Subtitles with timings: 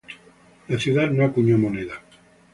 [0.67, 1.93] La ciudad no acuñó moneda.